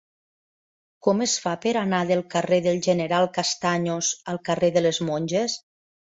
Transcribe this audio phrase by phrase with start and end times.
[1.07, 5.61] Com es fa per anar del carrer del General Castaños al carrer de les Monges?